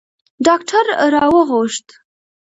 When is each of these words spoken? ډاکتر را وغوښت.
ډاکتر 0.45 0.85
را 1.13 1.25
وغوښت. 1.33 1.87